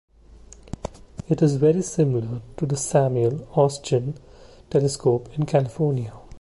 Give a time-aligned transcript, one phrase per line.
[1.29, 4.15] It is very similar to the Samuel Oschin
[4.71, 6.11] telescope in California.